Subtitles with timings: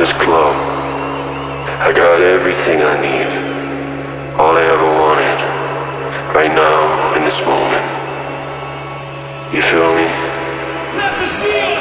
[0.00, 0.56] this club.
[1.84, 3.28] I got everything I need.
[4.40, 5.38] All I ever wanted.
[6.34, 7.84] Right now, in this moment.
[9.52, 10.08] You feel me?
[10.96, 11.80] Let the seal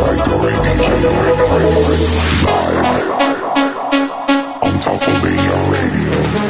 [0.00, 0.92] By Dori DJ.
[6.34, 6.49] Live.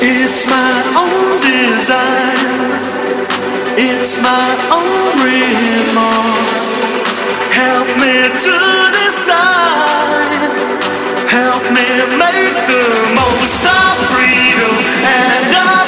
[0.00, 2.38] It's my own design.
[3.76, 6.92] It's my own remorse.
[7.50, 8.58] Help me to
[8.94, 10.46] decide.
[11.26, 12.86] Help me make the
[13.18, 15.87] most of freedom and of.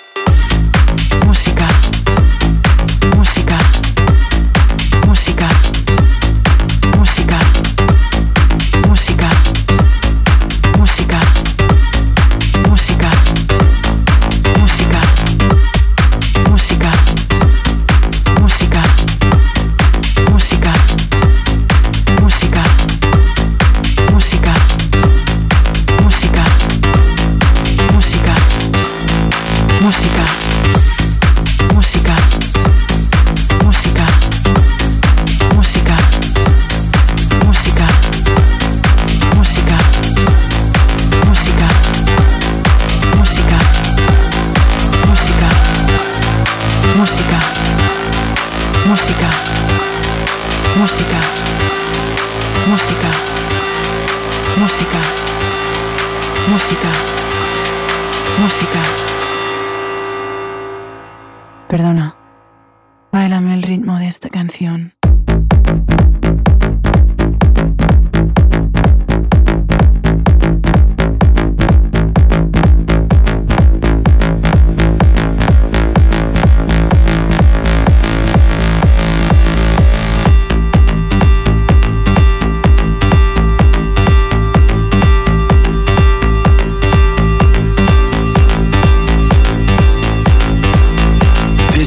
[63.11, 64.93] Báilame el ritmo de esta canción.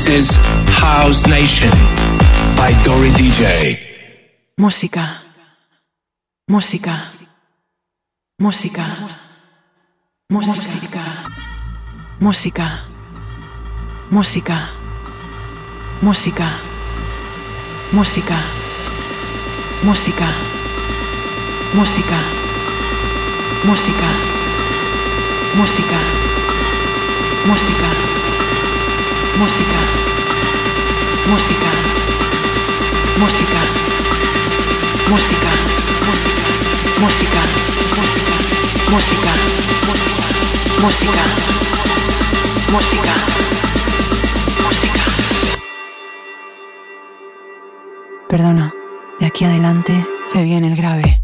[0.06, 0.53] Is
[0.94, 1.74] House Nation
[2.56, 3.78] by Dori DJ.
[4.56, 5.24] Música.
[6.46, 6.94] Música.
[8.38, 8.86] Música.
[10.30, 11.04] Música.
[12.20, 12.68] Música.
[14.10, 14.58] Música.
[16.00, 16.48] Música.
[17.92, 18.38] Música.
[19.82, 20.28] Música.
[21.74, 22.18] Música.
[23.66, 24.10] Música.
[25.58, 26.00] Música.
[27.50, 27.88] Música.
[29.40, 30.03] Música.
[31.26, 31.70] Música.
[33.18, 33.60] Música.
[35.08, 35.50] Música.
[37.00, 37.40] Música.
[38.90, 39.32] Música.
[40.82, 41.24] Música.
[42.72, 43.14] Música.
[44.62, 45.02] Música.
[48.28, 48.72] Perdona,
[49.20, 51.23] de aquí adelante se viene el grave.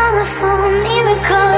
[0.00, 1.56] colorful miracle.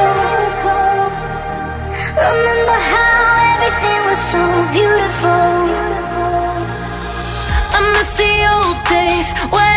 [2.28, 4.42] Remember how everything was so
[4.76, 5.52] beautiful.
[7.76, 9.72] I miss the old days when.